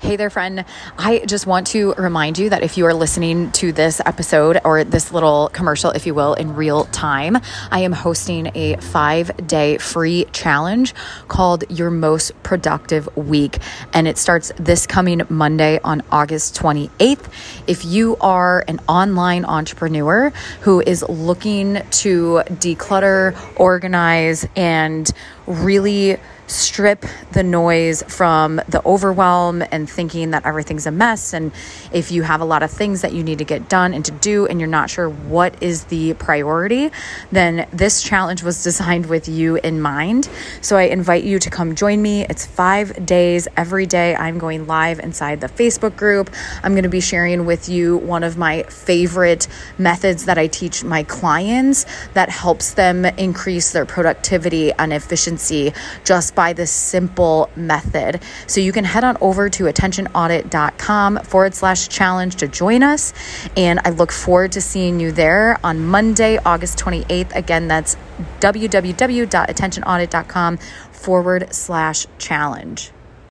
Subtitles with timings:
[0.00, 0.64] Hey there, friend.
[0.96, 4.84] I just want to remind you that if you are listening to this episode or
[4.84, 7.36] this little commercial, if you will, in real time,
[7.72, 10.94] I am hosting a five day free challenge
[11.26, 13.58] called Your Most Productive Week.
[13.92, 17.28] And it starts this coming Monday on August 28th.
[17.66, 20.30] If you are an online entrepreneur
[20.60, 25.10] who is looking to declutter, organize, and
[25.48, 26.18] really
[26.48, 31.32] strip the noise from the overwhelm and thinking that everything's a mess.
[31.32, 31.52] And
[31.92, 34.12] if you have a lot of things that you need to get done and to
[34.12, 36.90] do, and you're not sure what is the priority,
[37.32, 40.28] then this challenge was designed with you in mind.
[40.60, 42.24] So I invite you to come join me.
[42.24, 44.14] It's five days every day.
[44.14, 46.30] I'm going live inside the Facebook group.
[46.62, 49.48] I'm going to be sharing with you one of my favorite
[49.78, 55.72] methods that I teach my clients that helps them increase their productivity and efficiency
[56.04, 58.20] just by this simple method.
[58.46, 63.14] So you can head on over to attentionaudit.com forward slash challenge to join us.
[63.56, 67.34] And I look forward to seeing you there on Monday, August 28th.
[67.34, 67.96] Again, that's
[68.40, 70.56] www.attentionaudit.com
[70.92, 72.90] forward slash challenge.